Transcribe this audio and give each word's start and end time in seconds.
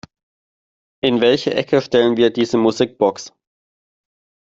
In 1.03 1.21
welche 1.21 1.53
Ecke 1.53 1.79
stellen 1.79 2.17
wir 2.17 2.31
diese 2.33 2.57
Musikbox? 2.57 3.31